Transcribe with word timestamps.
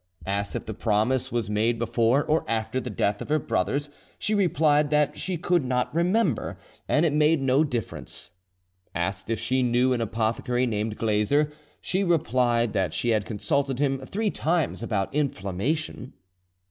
Asked 0.25 0.55
if 0.55 0.65
the 0.65 0.73
promise 0.73 1.31
was 1.31 1.47
made 1.47 1.77
before 1.77 2.23
or 2.23 2.43
after 2.49 2.81
the 2.81 2.89
death 2.89 3.21
of 3.21 3.29
her 3.29 3.37
brothers, 3.37 3.87
she 4.17 4.33
replied 4.33 4.89
that 4.89 5.15
she 5.19 5.37
could 5.37 5.63
not 5.63 5.93
remember, 5.93 6.57
and 6.87 7.05
it 7.05 7.13
made 7.13 7.39
no 7.39 7.63
difference. 7.63 8.31
Asked 8.95 9.29
if 9.29 9.39
she 9.39 9.61
knew 9.61 9.93
an 9.93 10.01
apothecary 10.01 10.65
called 10.65 10.95
Glazer, 10.97 11.51
she 11.81 12.03
replied 12.03 12.73
that 12.73 12.95
she 12.95 13.09
had 13.09 13.25
consulted 13.25 13.77
him 13.77 14.03
three 14.07 14.31
times 14.31 14.81
about 14.81 15.13
inflammation. 15.13 16.13